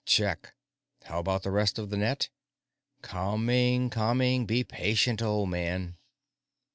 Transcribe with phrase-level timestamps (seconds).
[0.03, 0.55] "Check.
[1.03, 2.29] How about the rest of the net?"
[3.03, 4.47] "Coming, coming.
[4.47, 5.95] Be patient, old man."